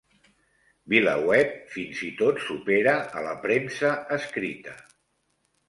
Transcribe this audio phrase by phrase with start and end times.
[0.93, 4.77] VilaWeb fins i tot supera a la premsa escrita.